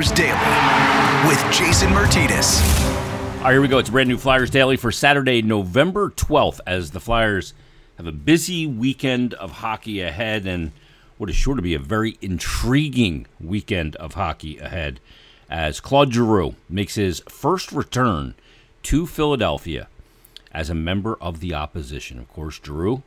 [0.00, 2.62] Flyers Daily with Jason Martinez.
[2.62, 3.76] All right, here we go.
[3.76, 7.52] It's brand new Flyers Daily for Saturday, November 12th, as the Flyers
[7.98, 10.72] have a busy weekend of hockey ahead and
[11.18, 15.00] what is sure to be a very intriguing weekend of hockey ahead
[15.50, 18.34] as Claude Giroux makes his first return
[18.84, 19.86] to Philadelphia
[20.50, 22.18] as a member of the opposition.
[22.18, 23.02] Of course, Giroux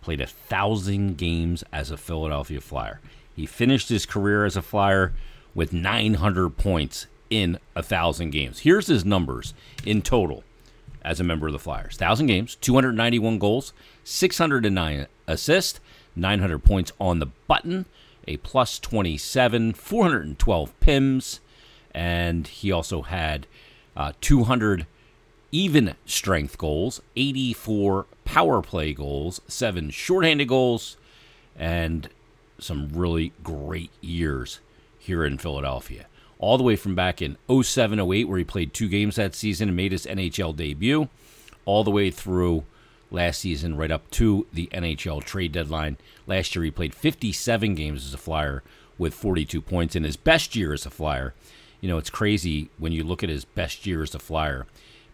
[0.00, 3.00] played a thousand games as a Philadelphia Flyer.
[3.36, 5.12] He finished his career as a Flyer
[5.58, 8.60] with 900 points in a thousand games.
[8.60, 10.44] Here's his numbers in total
[11.02, 13.72] as a member of the Flyers: thousand games, 291 goals,
[14.04, 15.80] 609 assists,
[16.14, 17.86] 900 points on the button,
[18.28, 21.40] a plus 27, 412 pims,
[21.92, 23.48] and he also had
[23.96, 24.86] uh, 200
[25.50, 30.96] even strength goals, 84 power play goals, seven shorthanded goals,
[31.58, 32.10] and
[32.60, 34.60] some really great years
[35.08, 36.06] here in Philadelphia.
[36.38, 39.68] All the way from back in 07 08, where he played two games that season
[39.68, 41.08] and made his NHL debut,
[41.64, 42.64] all the way through
[43.10, 45.96] last season, right up to the NHL trade deadline.
[46.28, 48.62] Last year, he played 57 games as a Flyer
[48.96, 51.34] with 42 points in his best year as a Flyer.
[51.80, 54.66] You know, it's crazy when you look at his best year as a Flyer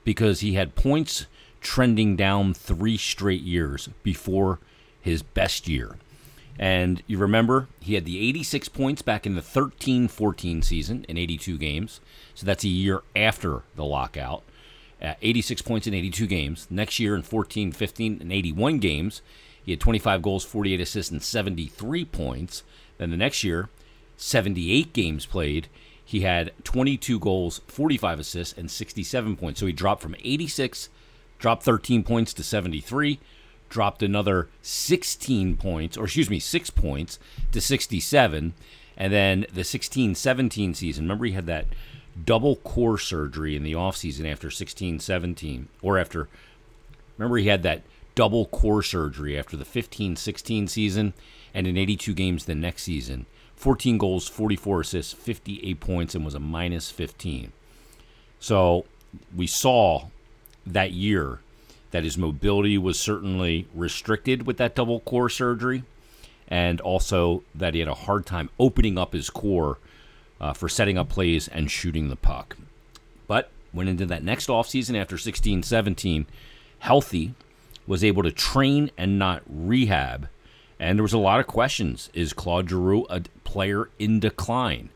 [0.02, 1.26] because he had points
[1.60, 4.58] trending down three straight years before
[5.00, 5.96] his best year.
[6.58, 11.18] And you remember, he had the 86 points back in the 13 14 season in
[11.18, 12.00] 82 games.
[12.34, 14.42] So that's a year after the lockout.
[15.02, 16.66] Uh, 86 points in 82 games.
[16.70, 19.22] Next year in 14 15 and 81 games,
[19.62, 22.62] he had 25 goals, 48 assists, and 73 points.
[22.98, 23.68] Then the next year,
[24.16, 25.68] 78 games played.
[26.04, 29.60] He had 22 goals, 45 assists, and 67 points.
[29.60, 30.90] So he dropped from 86,
[31.38, 33.18] dropped 13 points to 73
[33.68, 37.18] dropped another 16 points, or excuse me, six points
[37.52, 38.54] to 67.
[38.96, 41.66] And then the 16 17 season, remember he had that
[42.24, 46.28] double core surgery in the offseason after 16 17, or after,
[47.18, 47.82] remember he had that
[48.14, 51.12] double core surgery after the 15 16 season
[51.52, 53.26] and in 82 games the next season.
[53.56, 57.52] 14 goals, 44 assists, 58 points, and was a minus 15.
[58.40, 58.84] So
[59.34, 60.08] we saw
[60.66, 61.40] that year
[61.94, 65.84] that his mobility was certainly restricted with that double core surgery,
[66.48, 69.78] and also that he had a hard time opening up his core
[70.40, 72.56] uh, for setting up plays and shooting the puck.
[73.28, 76.26] But went into that next offseason after 16 17
[76.80, 77.34] healthy,
[77.86, 80.28] was able to train and not rehab.
[80.80, 82.10] And there was a lot of questions.
[82.12, 84.88] Is Claude Giroux a player in decline?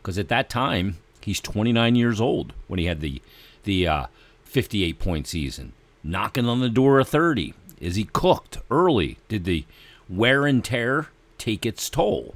[0.00, 3.20] Because at that time, he's 29 years old when he had the
[3.64, 4.06] the uh,
[4.44, 5.74] 58 point season
[6.06, 7.52] knocking on the door of 30?
[7.80, 9.18] Is he cooked early?
[9.28, 9.64] Did the
[10.08, 12.34] wear and tear take its toll?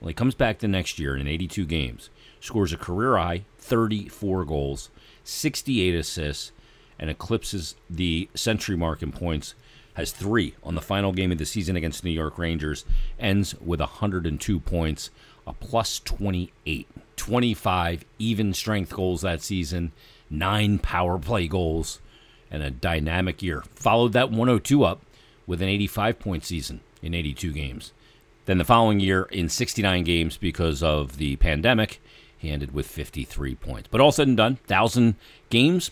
[0.00, 2.10] Well, he comes back the next year in 82 games,
[2.40, 4.90] scores a career high 34 goals,
[5.22, 6.52] 68 assists,
[6.98, 9.54] and eclipses the century mark in points.
[9.94, 12.84] Has three on the final game of the season against New York Rangers,
[13.18, 15.10] ends with 102 points,
[15.46, 19.92] a plus 28, 25 even strength goals that season,
[20.28, 22.00] nine power play goals,
[22.54, 23.64] and a dynamic year.
[23.74, 25.02] Followed that 102 up
[25.46, 27.92] with an 85 point season in 82 games.
[28.46, 32.00] Then the following year, in 69 games because of the pandemic,
[32.36, 33.88] he ended with 53 points.
[33.90, 35.16] But all said and done, 1,000
[35.50, 35.90] games,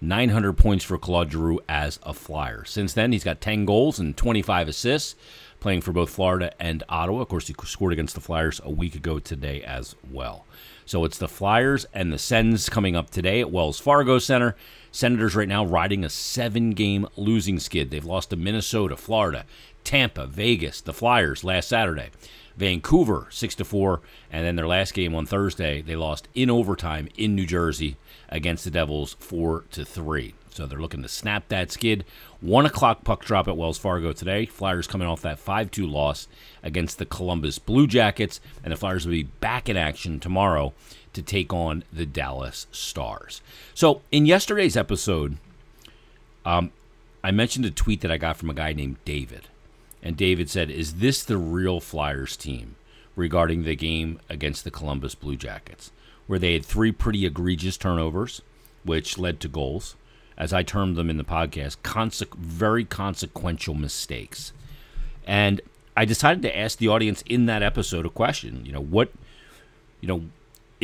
[0.00, 2.64] 900 points for Claude Giroux as a Flyer.
[2.64, 5.16] Since then, he's got 10 goals and 25 assists,
[5.60, 7.22] playing for both Florida and Ottawa.
[7.22, 10.44] Of course, he scored against the Flyers a week ago today as well.
[10.84, 14.54] So it's the Flyers and the Sens coming up today at Wells Fargo Center.
[14.94, 17.90] Senators right now riding a seven game losing skid.
[17.90, 19.44] They've lost to Minnesota, Florida,
[19.82, 22.10] Tampa, Vegas, the Flyers last Saturday.
[22.56, 24.00] Vancouver 6 to 4
[24.30, 27.96] and then their last game on Thursday they lost in overtime in New Jersey
[28.28, 30.34] against the Devils 4 to 3.
[30.50, 32.04] So they're looking to snap that skid.
[32.40, 34.46] 1 o'clock puck drop at Wells Fargo today.
[34.46, 36.28] Flyers coming off that 5 2 loss
[36.62, 38.40] against the Columbus Blue Jackets.
[38.62, 40.72] And the Flyers will be back in action tomorrow
[41.14, 43.40] to take on the Dallas Stars.
[43.74, 45.38] So in yesterday's episode,
[46.44, 46.72] um,
[47.22, 49.48] I mentioned a tweet that I got from a guy named David.
[50.02, 52.76] And David said, Is this the real Flyers team
[53.16, 55.90] regarding the game against the Columbus Blue Jackets,
[56.26, 58.42] where they had three pretty egregious turnovers,
[58.84, 59.96] which led to goals?
[60.36, 64.52] As I termed them in the podcast, conse- very consequential mistakes.
[65.26, 65.60] And
[65.96, 68.66] I decided to ask the audience in that episode a question.
[68.66, 69.12] You know, what,
[70.00, 70.24] you know,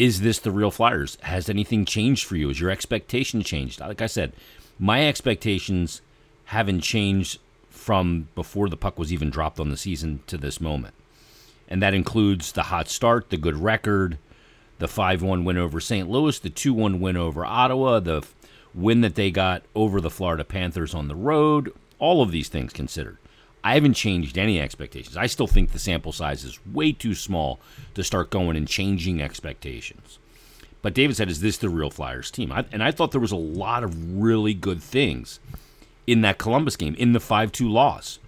[0.01, 1.19] is this the real Flyers?
[1.21, 2.49] Has anything changed for you?
[2.49, 3.81] Has your expectation changed?
[3.81, 4.33] Like I said,
[4.79, 6.01] my expectations
[6.47, 7.39] haven't changed
[7.69, 10.95] from before the puck was even dropped on the season to this moment.
[11.69, 14.17] And that includes the hot start, the good record,
[14.79, 16.09] the 5 1 win over St.
[16.09, 18.27] Louis, the 2 1 win over Ottawa, the
[18.75, 22.73] win that they got over the Florida Panthers on the road, all of these things
[22.73, 23.19] considered.
[23.63, 25.17] I haven't changed any expectations.
[25.17, 27.61] I still think the sample size is way too small
[27.95, 30.19] to start going and changing expectations.
[30.83, 33.33] But David said, "Is this the real Flyers team?" I, and I thought there was
[33.33, 35.41] a lot of really good things
[36.07, 38.19] in that Columbus game, in the five-two loss.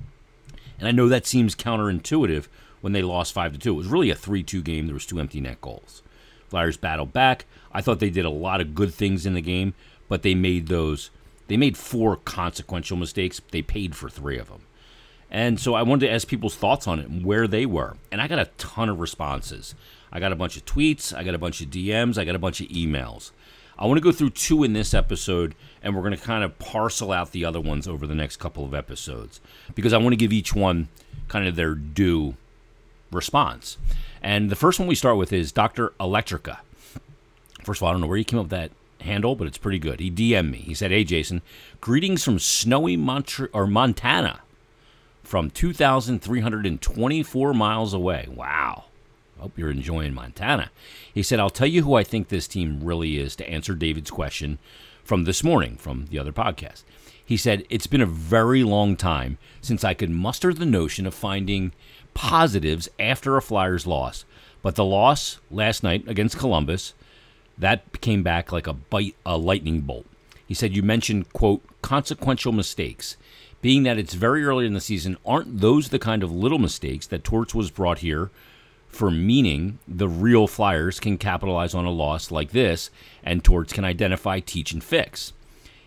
[0.79, 2.46] And I know that seems counterintuitive
[2.82, 3.73] when they lost five to two.
[3.73, 4.87] It was really a three-two game.
[4.87, 6.02] There was two empty net goals.
[6.49, 7.46] Flyers battled back.
[7.73, 9.73] I thought they did a lot of good things in the game,
[10.08, 11.08] but they made those.
[11.49, 13.40] They made four consequential mistakes.
[13.50, 14.62] They paid for three of them.
[15.32, 17.96] And so I wanted to ask people's thoughts on it and where they were.
[18.12, 19.75] And I got a ton of responses.
[20.12, 22.38] I got a bunch of tweets, I got a bunch of DMs, I got a
[22.38, 23.31] bunch of emails.
[23.79, 26.58] I want to go through two in this episode, and we're going to kind of
[26.58, 29.40] parcel out the other ones over the next couple of episodes
[29.75, 30.88] because I want to give each one
[31.29, 32.37] kind of their due
[33.11, 33.79] response.
[34.23, 35.94] And the first one we start with is Dr.
[35.99, 36.58] Electrica.
[37.64, 38.70] First of all, I don't know where he came up with that
[39.00, 39.99] handle, but it's pretty good.
[39.99, 40.58] He DM'd me.
[40.58, 41.40] He said, Hey, Jason,
[41.81, 44.40] greetings from snowy Mont- or Montana
[45.22, 48.28] from 2,324 miles away.
[48.34, 48.84] Wow.
[49.38, 50.70] Hope you're enjoying Montana.
[51.12, 54.10] He said, I'll tell you who I think this team really is to answer David's
[54.10, 54.58] question
[55.02, 56.84] from this morning from the other podcast.
[57.24, 61.14] He said, It's been a very long time since I could muster the notion of
[61.14, 61.72] finding
[62.14, 64.24] positives after a Flyers loss.
[64.60, 66.94] But the loss last night against Columbus,
[67.58, 70.06] that came back like a bite, a lightning bolt.
[70.46, 73.16] He said, You mentioned, quote, consequential mistakes
[73.62, 77.06] being that it's very early in the season, aren't those the kind of little mistakes
[77.06, 78.31] that Torts was brought here
[78.88, 82.91] for meaning the real Flyers can capitalize on a loss like this
[83.23, 85.32] and Torts can identify, teach, and fix?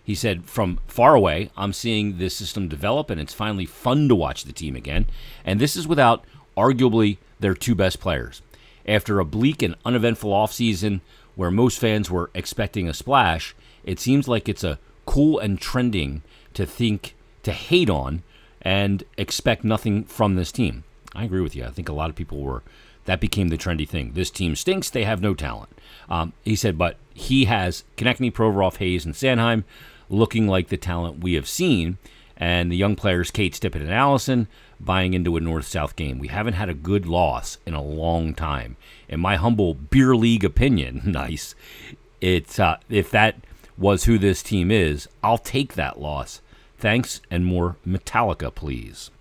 [0.01, 4.16] He said, From far away, I'm seeing this system develop and it's finally fun to
[4.16, 5.07] watch the team again.
[5.44, 6.24] And this is without
[6.56, 8.42] arguably their two best players.
[8.88, 11.01] After a bleak and uneventful offseason
[11.36, 16.21] where most fans were expecting a splash, it seems like it's a cool and trending
[16.54, 18.24] to think to hate on
[18.62, 20.83] and expect nothing from this team.
[21.15, 21.63] I agree with you.
[21.63, 22.63] I think a lot of people were.
[23.06, 24.13] That became the trendy thing.
[24.13, 24.89] This team stinks.
[24.89, 25.69] They have no talent.
[26.09, 29.63] Um, he said, but he has Konecny, Provorov, Hayes, and Sanheim
[30.09, 32.00] looking like the talent we have seen.
[32.36, 34.47] And the young players, Cates Tippett and Allison,
[34.80, 36.19] buying into a north south game.
[36.19, 38.75] We haven't had a good loss in a long time.
[39.07, 41.56] In my humble beer league opinion, nice.
[42.19, 43.38] It's uh, if that
[43.77, 46.42] was who this team is, I'll take that loss
[46.77, 49.12] Thanks and more Metallica, please.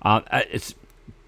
[0.00, 0.74] Uh, it's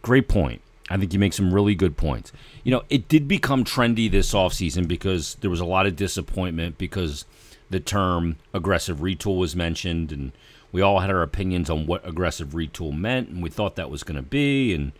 [0.03, 0.61] great point.
[0.91, 2.33] I think you make some really good points.
[2.63, 6.77] You know, it did become trendy this offseason because there was a lot of disappointment
[6.77, 7.25] because
[7.71, 10.33] the term aggressive retool was mentioned and
[10.73, 14.03] we all had our opinions on what aggressive retool meant and we thought that was
[14.03, 14.93] going to be and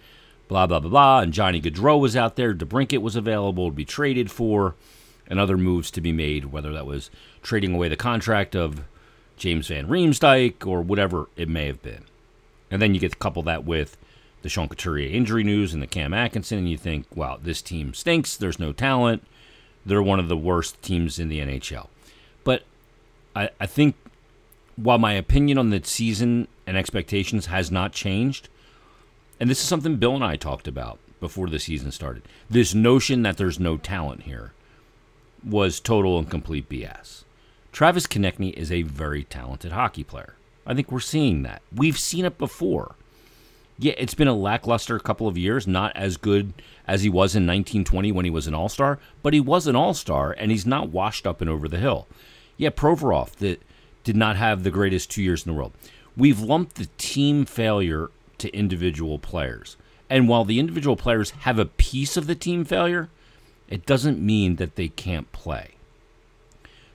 [0.49, 3.85] blah blah blah blah and Johnny Gaudreau was out there, DeBrincat was available to be
[3.85, 4.75] traded for
[5.27, 7.11] and other moves to be made, whether that was
[7.43, 8.85] trading away the contract of
[9.37, 12.05] James Van Riemsdyk or whatever it may have been.
[12.71, 13.97] And then you get to couple that with
[14.43, 17.95] the Sean Couturier injury news and the Cam Atkinson, and you think, wow, this team
[17.95, 18.37] stinks.
[18.37, 19.27] There's no talent.
[19.87, 21.89] They're one of the worst teams in the NHL.
[22.45, 22.65] But
[23.35, 23.97] I, I think
[24.77, 28.49] while my opinion on the season and expectations has not changed,
[29.41, 33.23] and this is something Bill and I talked about before the season started, this notion
[33.23, 34.53] that there's no talent here
[35.43, 37.24] was total and complete BS.
[37.75, 40.35] Travis Konecny is a very talented hockey player.
[40.65, 41.61] I think we're seeing that.
[41.75, 42.95] We've seen it before.
[43.81, 46.53] Yeah, it's been a lackluster couple of years, not as good
[46.87, 49.75] as he was in 1920 when he was an All Star, but he was an
[49.75, 52.07] All Star and he's not washed up and over the hill.
[52.57, 53.61] Yeah, Provorov that
[54.05, 55.73] did not have the greatest two years in the world.
[56.17, 59.77] We've lumped the team failure to individual players.
[60.09, 63.09] And while the individual players have a piece of the team failure,
[63.69, 65.75] it doesn't mean that they can't play.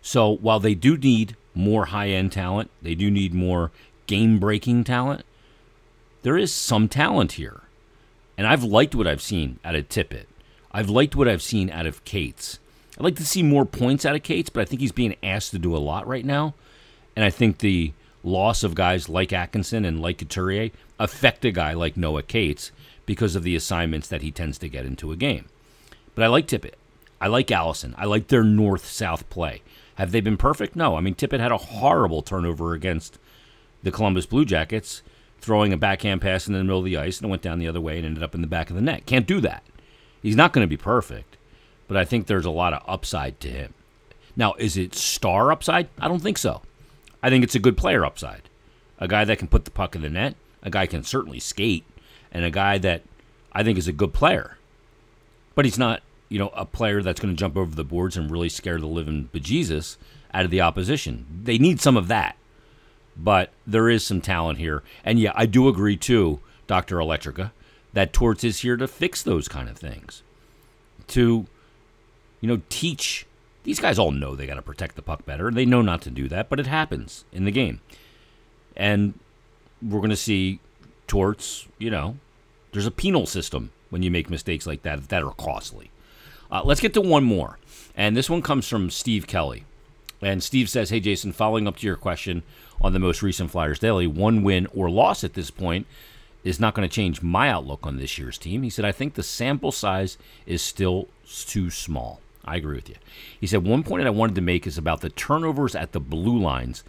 [0.01, 3.71] So while they do need more high end talent, they do need more
[4.07, 5.23] game breaking talent,
[6.21, 7.61] there is some talent here.
[8.37, 10.25] And I've liked what I've seen out of Tippett.
[10.71, 12.59] I've liked what I've seen out of Cates.
[12.97, 15.51] I'd like to see more points out of Cates, but I think he's being asked
[15.51, 16.53] to do a lot right now.
[17.15, 21.73] And I think the loss of guys like Atkinson and like Couturier affect a guy
[21.73, 22.71] like Noah Cates
[23.05, 25.45] because of the assignments that he tends to get into a game.
[26.15, 26.75] But I like Tippett.
[27.21, 27.95] I like Allison.
[27.97, 29.61] I like their north south play.
[29.99, 30.77] Have they been perfect?
[30.77, 30.95] No.
[30.95, 33.19] I mean, Tippett had a horrible turnover against
[33.83, 35.01] the Columbus Blue Jackets,
[35.41, 37.67] throwing a backhand pass in the middle of the ice and it went down the
[37.67, 39.05] other way and ended up in the back of the net.
[39.05, 39.61] Can't do that.
[40.23, 41.35] He's not going to be perfect,
[41.89, 43.73] but I think there's a lot of upside to him.
[44.37, 45.89] Now, is it star upside?
[45.99, 46.61] I don't think so.
[47.21, 48.43] I think it's a good player upside.
[48.99, 51.83] A guy that can put the puck in the net, a guy can certainly skate,
[52.31, 53.01] and a guy that
[53.51, 54.57] I think is a good player.
[55.55, 58.31] But he's not you know, a player that's going to jump over the boards and
[58.31, 59.97] really scare the living bejesus
[60.33, 61.25] out of the opposition.
[61.43, 62.35] They need some of that.
[63.17, 64.83] But there is some talent here.
[65.03, 66.97] And yeah, I do agree too, Dr.
[66.97, 67.51] Electrica,
[67.93, 70.21] that Torts is here to fix those kind of things.
[71.07, 71.47] To,
[72.39, 73.25] you know, teach.
[73.63, 75.51] These guys all know they got to protect the puck better.
[75.51, 77.81] They know not to do that, but it happens in the game.
[78.77, 79.19] And
[79.81, 80.59] we're going to see
[81.07, 82.17] Torts, you know,
[82.71, 85.91] there's a penal system when you make mistakes like that that are costly.
[86.51, 87.59] Uh, let's get to one more.
[87.95, 89.65] And this one comes from Steve Kelly.
[90.21, 92.43] And Steve says, Hey, Jason, following up to your question
[92.81, 95.85] on the most recent Flyers Daily, one win or loss at this point
[96.43, 98.63] is not going to change my outlook on this year's team.
[98.63, 102.21] He said, I think the sample size is still too small.
[102.45, 102.95] I agree with you.
[103.39, 105.99] He said, One point that I wanted to make is about the turnovers at the
[105.99, 106.83] blue lines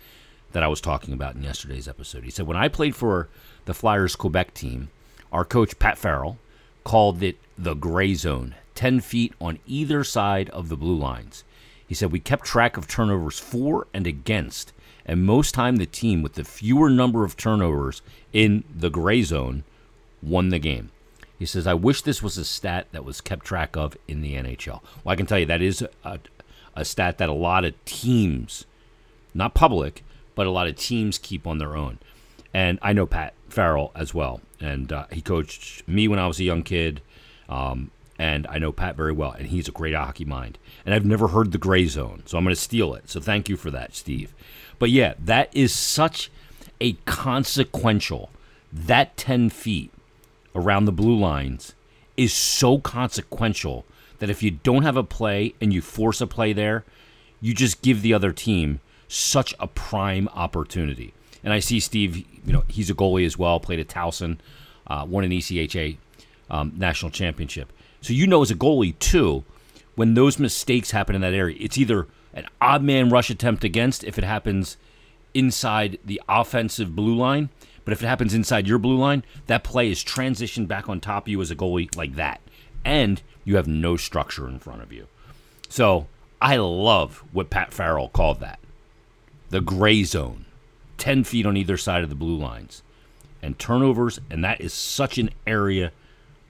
[0.52, 2.25] that I was talking about in yesterday's episode.
[2.25, 3.29] He said, When I played for
[3.67, 4.90] the Flyers Quebec team,
[5.33, 6.38] our coach, Pat Farrell,
[6.85, 11.45] called it the gray zone, 10 feet on either side of the blue lines.
[11.87, 14.73] He said, We kept track of turnovers for and against,
[15.05, 18.01] and most time the team with the fewer number of turnovers
[18.33, 19.65] in the gray zone
[20.23, 20.89] won the game.
[21.39, 24.33] He says, I wish this was a stat that was kept track of in the
[24.33, 24.81] NHL.
[25.05, 26.19] Well, I can tell you that is a,
[26.75, 28.65] a stat that a lot of teams,
[29.35, 30.03] not public,
[30.35, 31.99] but a lot of teams keep on their own.
[32.55, 34.41] And I know Pat Farrell as well.
[34.59, 37.03] And uh, he coached me when I was a young kid.
[37.47, 40.59] Um, and I know Pat very well, and he's a great hockey mind.
[40.85, 43.09] And I've never heard the gray zone, so I'm going to steal it.
[43.09, 44.35] So thank you for that, Steve.
[44.79, 46.31] But yeah, that is such
[46.83, 48.29] a consequential,
[48.71, 49.91] that 10 feet
[50.55, 51.73] around the blue lines
[52.19, 53.87] is so consequential
[54.19, 56.85] that if you don't have a play and you force a play there,
[57.41, 61.15] you just give the other team such a prime opportunity.
[61.43, 64.37] And I see Steve, you know, he's a goalie as well, played at Towson,
[64.87, 65.97] uh, won an ECHA
[66.50, 67.73] um, national championship.
[68.00, 69.45] So you know as a goalie too,
[69.95, 74.04] when those mistakes happen in that area, it's either an odd man rush attempt against
[74.04, 74.76] if it happens
[75.35, 77.50] inside the offensive blue line,
[77.85, 81.25] but if it happens inside your blue line, that play is transitioned back on top
[81.25, 82.40] of you as a goalie like that.
[82.85, 85.07] And you have no structure in front of you.
[85.69, 86.07] So
[86.40, 88.59] I love what Pat Farrell called that
[89.50, 90.45] the gray zone,
[90.99, 92.83] 10 feet on either side of the blue lines,
[93.42, 94.21] and turnovers.
[94.30, 95.92] And that is such an area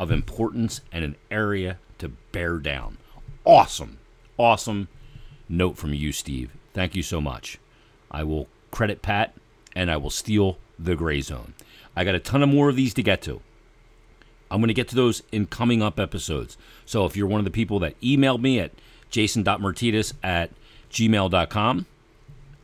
[0.00, 2.97] of importance and an area to bear down.
[3.45, 3.99] Awesome,
[4.38, 4.88] awesome
[5.47, 6.50] note from you, Steve.
[6.73, 7.59] Thank you so much.
[8.11, 9.35] I will credit Pat
[9.76, 11.52] and I will steal the gray zone.
[11.95, 13.42] I got a ton of more of these to get to.
[14.50, 16.57] I'm going to get to those in coming up episodes.
[16.87, 18.73] So if you're one of the people that emailed me at
[19.11, 20.50] jason.martinez at
[20.90, 21.87] gmail.com,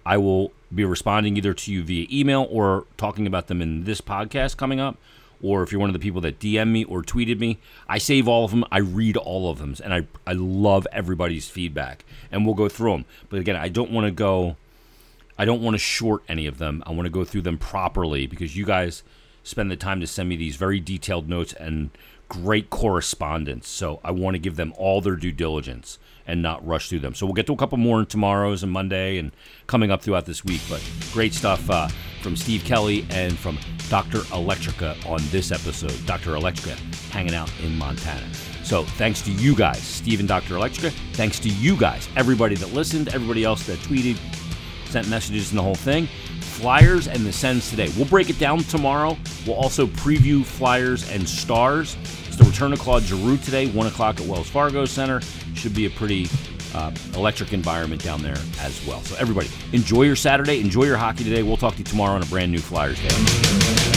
[0.06, 4.00] I will be responding either to you via email or talking about them in this
[4.00, 4.96] podcast coming up
[5.42, 8.26] or if you're one of the people that DM me or tweeted me, I save
[8.28, 8.64] all of them.
[8.70, 12.92] I read all of them, and I I love everybody's feedback, and we'll go through
[12.92, 13.04] them.
[13.28, 14.56] But again, I don't want to go.
[15.38, 16.82] I don't want to short any of them.
[16.86, 19.02] I want to go through them properly because you guys
[19.42, 21.90] spend the time to send me these very detailed notes and
[22.28, 23.68] great correspondence.
[23.68, 27.14] So I want to give them all their due diligence and not rush through them.
[27.14, 29.30] So we'll get to a couple more tomorrow's and Monday and
[29.66, 30.60] coming up throughout this week.
[30.68, 31.88] But great stuff uh,
[32.22, 34.18] from Steve Kelly and from Dr.
[34.18, 35.94] Electrica on this episode.
[36.06, 36.32] Dr.
[36.32, 36.76] Electrica
[37.10, 38.26] hanging out in Montana.
[38.64, 40.54] So thanks to you guys, Steve and Dr.
[40.54, 40.90] Electrica.
[41.12, 44.18] Thanks to you guys, everybody that listened, everybody else that tweeted,
[44.88, 46.08] sent messages, and the whole thing.
[46.56, 47.90] Flyers and the Sens today.
[47.98, 49.18] We'll break it down tomorrow.
[49.46, 51.98] We'll also preview Flyers and Stars.
[52.26, 55.20] It's the return of Claude Giroux today, 1 o'clock at Wells Fargo Center.
[55.54, 56.28] Should be a pretty
[56.74, 59.02] uh, electric environment down there as well.
[59.02, 60.62] So, everybody, enjoy your Saturday.
[60.62, 61.42] Enjoy your hockey today.
[61.42, 63.95] We'll talk to you tomorrow on a brand new Flyers Day.